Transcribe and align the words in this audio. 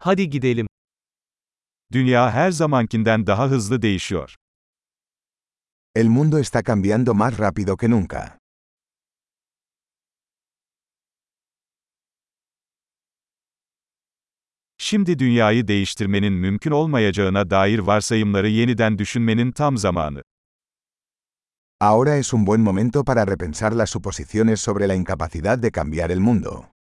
Hadi 0.00 0.30
gidelim. 0.30 0.66
Dünya 1.92 2.30
her 2.30 2.50
zamankinden 2.50 3.26
daha 3.26 3.50
hızlı 3.50 3.82
değişiyor. 3.82 4.34
El 5.94 6.06
mundo 6.06 6.38
está 6.38 6.62
cambiando 6.62 7.14
más 7.14 7.38
rápido 7.38 7.76
que 7.76 7.90
nunca. 7.90 8.38
Şimdi 14.78 15.18
dünyayı 15.18 15.68
değiştirmenin 15.68 16.32
mümkün 16.32 16.70
olmayacağına 16.70 17.50
dair 17.50 17.78
varsayımları 17.78 18.48
yeniden 18.48 18.98
düşünmenin 18.98 19.52
tam 19.52 19.76
zamanı. 19.76 20.22
Ahora 21.80 22.16
es 22.16 22.34
un 22.34 22.46
buen 22.46 22.60
momento 22.60 23.04
para 23.04 23.26
repensar 23.26 23.72
las 23.72 23.90
suposiciones 23.90 24.60
sobre 24.60 24.88
la 24.88 24.94
incapacidad 24.94 25.62
de 25.62 25.70
cambiar 25.70 26.10
el 26.10 26.18
mundo. 26.18 26.77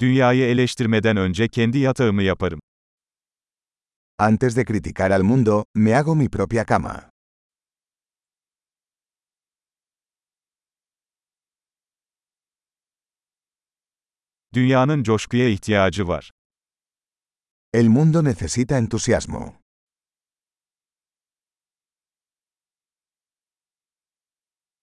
Dünyayı 0.00 0.44
eleştirmeden 0.44 1.16
önce 1.16 1.48
kendi 1.48 1.78
yatağımı 1.78 2.22
yaparım. 2.22 2.60
Antes 4.18 4.56
de 4.56 4.64
criticar 4.64 5.10
al 5.10 5.22
mundo, 5.22 5.64
me 5.74 5.94
hago 5.94 6.16
mi 6.16 6.28
propia 6.30 6.64
cama. 6.66 7.10
Dünyanın 14.54 15.02
coşkuya 15.02 15.48
ihtiyacı 15.48 16.08
var. 16.08 16.30
El 17.72 17.86
mundo 17.88 18.24
necesita 18.24 18.78
entusiasmo. 18.78 19.54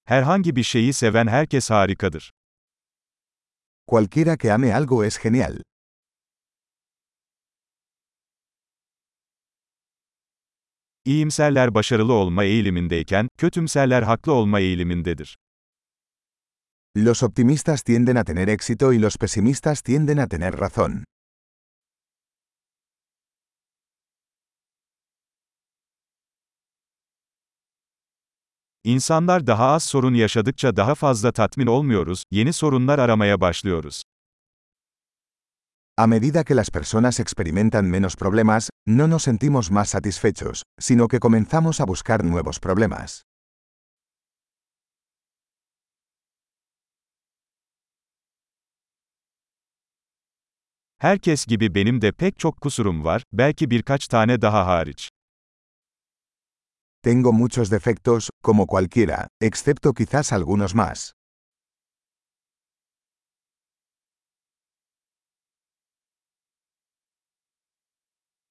Herhangi 0.06 0.56
bir 0.56 0.64
şeyi 0.64 0.94
seven 0.94 1.28
herkes 1.28 1.70
harikadır. 1.70 2.32
Cualquiera 3.88 4.36
que 4.36 4.52
ame 4.52 4.74
algo 4.74 5.04
es 5.04 5.18
genial. 5.24 5.62
İyimserler 11.06 11.74
başarılı 11.74 12.14
olma 12.14 12.44
eğilimindeyken, 12.44 13.28
kötümserler 13.38 14.04
haklı 14.04 14.34
olma 14.34 14.60
eğilimindedir. 14.60 15.38
Los 16.98 17.24
optimistas 17.24 17.84
tienden 17.84 18.16
a 18.16 18.24
tener 18.24 18.48
éxito 18.48 18.94
y 18.94 19.02
los 19.02 19.18
pesimistas 19.18 19.82
tienden 19.82 20.18
a 20.18 20.28
tener 20.28 20.60
razón. 20.60 21.04
İnsanlar 28.86 29.48
daha 29.48 29.66
az 29.66 29.84
sorun 29.84 30.14
yaşadıkça 30.14 30.76
daha 30.76 30.96
fazla 30.96 31.32
tatmin 31.32 31.68
olmuyoruz, 31.68 32.24
yeni 32.32 32.54
sorunlar 32.54 33.00
aramaya 33.00 33.42
başlıyoruz. 33.42 34.04
A 35.98 36.08
medida 36.08 36.44
que 36.44 36.56
las 36.56 36.70
personas 36.70 37.20
experimentan 37.20 37.86
menos 37.86 38.16
problemas, 38.16 38.70
no 38.88 39.10
nos 39.10 39.24
sentimos 39.24 39.72
más 39.72 39.90
satisfechos, 39.90 40.64
sino 40.80 41.08
que 41.08 41.20
comenzamos 41.20 41.82
a 41.82 41.88
buscar 41.88 42.24
nuevos 42.24 42.60
problemas. 42.60 43.22
Herkes 50.98 51.46
gibi 51.46 51.76
benim 51.76 52.02
de 52.02 52.12
pek 52.12 52.40
çok 52.40 52.62
kusurum 52.62 53.04
var, 53.04 53.24
belki 53.34 53.70
birkaç 53.70 54.08
tane 54.08 54.42
daha 54.42 54.68
hariç. 54.68 55.15
Tengo 57.06 57.32
muchos 57.32 57.70
defectos, 57.70 58.32
como 58.42 58.66
cualquiera, 58.66 59.28
excepto 59.40 59.94
quizás 59.94 60.34
algunos 60.34 60.74
más. 60.74 61.14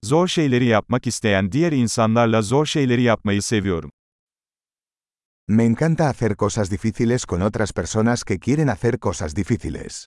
Zor 0.05 0.29
şeyleri 0.29 0.67
yapmak 0.67 1.07
isteyen 1.07 1.53
diğer 1.53 1.73
insanlarla 1.73 2.43
zor 2.43 2.67
şeyleri 2.67 3.03
yapmayı 3.03 3.43
seviyorum. 3.43 3.91
Me 5.49 5.65
encanta 5.65 6.09
hacer 6.09 6.37
cosas 6.37 6.71
difíciles 6.71 7.27
con 7.27 7.41
otras 7.41 7.73
personas 7.73 8.25
que 8.25 8.39
quieren 8.39 8.69
hacer 8.69 8.99
cosas 8.99 9.35
difíciles. 9.35 10.07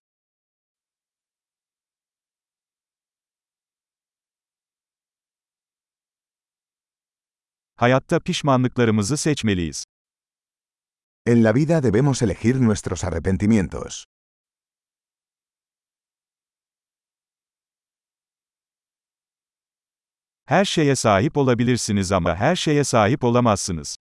Hayatta 7.80 8.20
pişmanlıklarımızı 8.20 9.18
seçmeliyiz. 9.18 9.86
En 11.26 11.44
la 11.44 11.56
vida 11.56 11.84
debemos 11.84 12.22
elegir 12.22 12.62
nuestros 12.62 13.04
arrepentimientos. 13.04 14.06
Her 20.46 20.66
şeye 20.66 20.96
sahip 20.96 21.38
olabilirsiniz 21.38 22.12
ama 22.12 22.36
her 22.36 22.56
şeye 22.56 22.84
sahip 22.84 23.24
olamazsınız. 23.24 23.98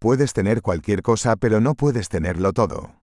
Puedes 0.00 0.32
tener 0.32 0.60
cualquier 0.62 1.02
cosa 1.02 1.36
pero 1.36 1.64
no 1.64 1.74
puedes 1.74 2.08
tenerlo 2.08 2.52
todo. 2.52 3.05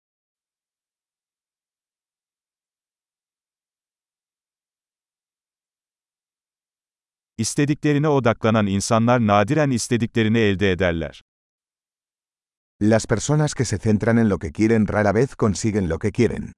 İstediklerine 7.40 8.08
odaklanan 8.08 8.66
insanlar 8.66 9.26
nadiren 9.26 9.70
istediklerini 9.70 10.38
elde 10.38 10.72
ederler. 10.72 11.22
Las 12.82 13.06
personas 13.06 13.54
que 13.54 13.64
se 13.64 13.78
centran 13.78 14.18
en 14.18 14.28
lo 14.28 14.38
que 14.38 14.52
quieren 14.52 14.86
rara 14.86 15.14
vez 15.14 15.36
consiguen 15.36 15.88
lo 15.88 15.98
que 15.98 16.12
quieren. 16.12 16.52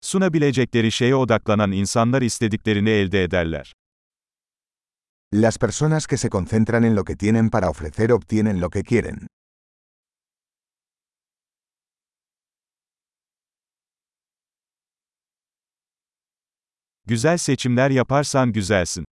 Sunabilecekleri 0.00 0.92
şeye 0.92 1.14
odaklanan 1.14 1.72
insanlar 1.72 2.22
istediklerini 2.22 2.90
elde 2.90 3.22
ederler. 3.24 3.72
Las 5.32 5.58
personas 5.58 6.06
que 6.06 6.16
se 6.16 6.28
concentran 6.28 6.84
en 6.84 6.94
lo 6.94 7.04
que 7.04 7.16
tienen 7.16 7.50
para 7.50 7.70
ofrecer 7.70 8.12
obtienen 8.12 8.60
lo 8.60 8.70
que 8.70 8.82
quieren. 8.82 9.26
Güzel 17.10 17.38
seçimler 17.38 17.90
yaparsan 17.90 18.52
güzelsin. 18.52 19.04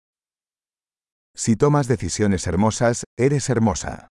Si 1.35 1.57
tomas 1.57 1.89
decisiones 1.89 2.47
hermosas, 2.47 3.03
eres 3.17 3.49
hermosa. 3.49 4.07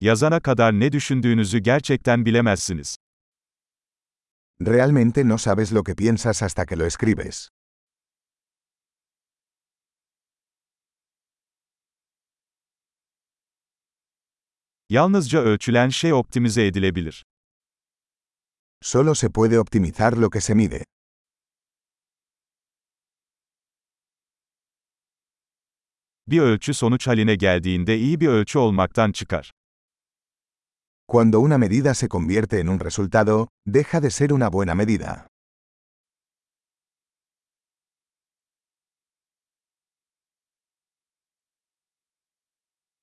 Yazana 0.00 0.40
kadar 0.40 0.72
ne 0.72 0.92
düşündüğünüzü 0.92 1.58
gerçekten 1.58 2.24
bilemezsiniz. 2.26 2.96
Realmente 4.60 5.28
no 5.28 5.38
sabes 5.38 5.72
lo 5.72 5.84
que 5.84 5.94
piensas 5.94 6.42
hasta 6.42 6.66
que 6.66 6.78
lo 6.78 6.84
escribes. 6.84 7.48
Yalnızca 14.88 15.38
ölçülen 15.38 15.88
şey 15.88 16.12
optimize 16.12 16.66
edilebilir. 16.66 17.24
Solo 18.82 19.14
se 19.14 19.28
puede 19.28 19.58
optimizar 19.58 20.16
lo 20.16 20.30
que 20.30 20.40
se 20.40 20.54
mide. 20.54 20.84
Bir 26.26 26.40
ölçü 26.40 26.74
sonuç 26.74 27.06
haline 27.06 27.34
geldiğinde 27.34 27.98
iyi 27.98 28.20
bir 28.20 28.28
ölçü 28.28 28.58
olmaktan 28.58 29.12
çıkar. 29.12 29.52
Cuando 31.08 31.40
una 31.40 31.58
medida 31.58 31.94
se 31.94 32.08
convierte 32.08 32.58
en 32.58 32.66
un 32.66 32.80
resultado, 32.80 33.48
deja 33.66 34.02
de 34.02 34.10
ser 34.10 34.30
una 34.30 34.52
buena 34.52 34.74
medida. 34.74 35.26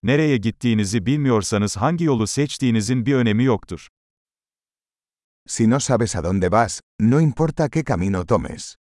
Nereye 0.03 0.37
gittiğinizi 0.37 1.05
bilmiyorsanız 1.05 1.77
hangi 1.77 2.03
yolu 2.03 2.27
seçtiğinizin 2.27 3.05
bir 3.05 3.15
önemi 3.15 3.43
yoktur. 3.43 3.87
Si 5.47 5.67
no 5.67 5.79
sabes 5.79 6.15
a 6.15 6.21
dónde 6.21 6.49
vas, 6.49 6.81
no 6.99 7.21
importa 7.21 7.69
qué 7.69 7.83
camino 7.83 8.25
tomes. 8.25 8.75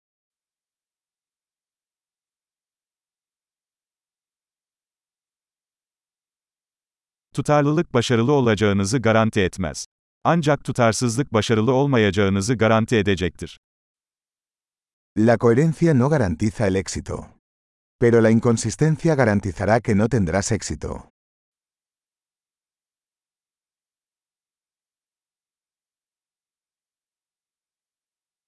Tutarlılık 7.34 7.94
başarılı 7.94 8.32
olacağınızı 8.32 8.98
garanti 8.98 9.40
etmez. 9.40 9.86
Ancak 10.24 10.64
tutarsızlık 10.64 11.32
başarılı 11.32 11.72
olmayacağınızı 11.72 12.54
garanti 12.54 12.96
edecektir. 12.96 13.58
La 15.18 15.38
coherencia 15.38 15.94
no 15.94 16.08
garantiza 16.08 16.66
el 16.66 16.74
éxito. 16.76 17.26
Pero 18.00 18.22
la 18.22 18.30
inconsistencia 18.30 19.14
garantizará 19.14 19.80
que 19.80 19.94
no 19.94 20.08
tendrás 20.08 20.52
éxito. 20.52 21.11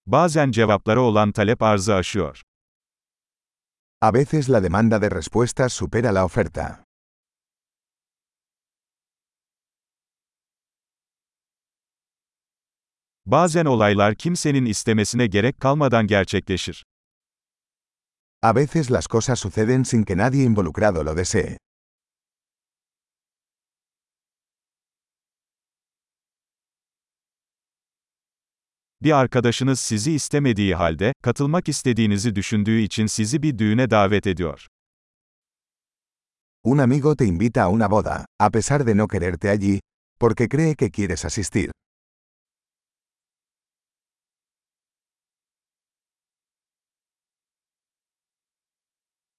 Bazen 0.06 0.50
cevaplara 0.50 1.00
olan 1.00 1.32
talep 1.32 1.62
arzı 1.62 1.94
aşıyor. 1.94 2.42
A 4.00 4.14
veces 4.14 4.50
la 4.50 4.62
demanda 4.62 5.02
de 5.02 5.10
respuestas 5.10 5.72
supera 5.72 6.14
la 6.14 6.24
oferta. 6.24 6.84
Bazen 13.26 13.64
olaylar 13.64 14.14
kimsenin 14.14 14.64
istemesine 14.64 15.26
gerek 15.26 15.60
kalmadan 15.60 16.06
gerçekleşir. 16.06 16.84
A 18.42 18.54
veces 18.54 18.90
las 18.90 19.06
cosas 19.06 19.40
suceden 19.40 19.82
sin 19.82 20.04
que 20.04 20.16
nadie 20.16 20.44
involucrado 20.44 21.04
lo 21.04 21.16
desee. 21.16 21.58
Bir 29.04 29.12
arkadaşınız 29.12 29.80
sizi 29.80 30.12
istemediği 30.12 30.74
halde, 30.74 31.12
katılmak 31.22 31.68
istediğinizi 31.68 32.34
düşündüğü 32.34 32.80
için 32.80 33.06
sizi 33.06 33.42
bir 33.42 33.58
düğüne 33.58 33.90
davet 33.90 34.26
ediyor. 34.26 34.66
Un 36.64 36.78
amigo 36.78 37.16
te 37.16 37.24
invita 37.24 37.62
a 37.62 37.70
una 37.70 37.90
boda, 37.90 38.26
a 38.38 38.50
pesar 38.50 38.86
de 38.86 38.96
no 38.96 39.08
quererte 39.08 39.50
allí, 39.50 39.80
porque 40.20 40.48
cree 40.48 40.74
que 40.74 40.90
quieres 40.90 41.24
asistir. 41.24 41.70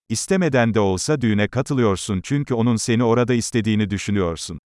İstemeden 0.10 0.74
de 0.74 0.80
olsa 0.80 1.22
düğüne 1.22 1.48
katılıyorsun 1.48 2.22
çünkü 2.24 2.54
onun 2.54 2.76
seni 2.76 3.04
orada 3.04 3.34
istediğini 3.34 3.90
düşünüyorsun. 3.90 4.60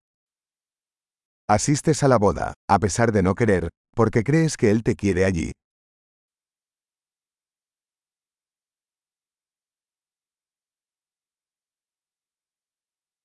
Asistes 1.48 2.04
a 2.04 2.10
la 2.10 2.20
boda, 2.20 2.54
a 2.68 2.78
pesar 2.78 3.14
de 3.14 3.24
no 3.24 3.34
querer, 3.34 3.68
porque 3.96 4.22
crees 4.22 4.56
que 4.56 4.70
él 4.70 4.82
te 4.82 4.94
quiere 4.94 5.24
allí. 5.24 5.52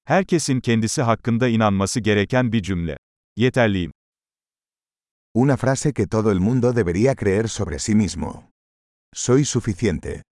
Herkesin 0.05 0.59
kendisi 0.61 1.01
hakkında 1.01 1.47
inanması 1.47 1.99
gereken 1.99 2.51
bir 2.51 2.63
cümle. 2.63 2.97
Yeterliyim. 3.37 3.91
Una 5.33 5.57
frase 5.57 5.93
que 5.93 6.07
todo 6.07 6.31
el 6.31 6.39
mundo 6.39 6.75
debería 6.75 7.15
creer 7.15 7.47
sobre 7.47 7.79
sí 7.79 7.95
mismo. 7.95 8.51
Soy 9.13 9.45
suficiente. 9.45 10.23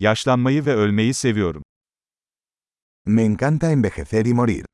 Yaşlanmayı 0.00 0.66
ve 0.66 0.74
ölmeyi 0.74 1.14
seviyorum. 1.14 1.62
Me 3.04 3.24
encanta 3.24 3.72
envejecer 3.72 4.28
y 4.28 4.34
morir. 4.34 4.64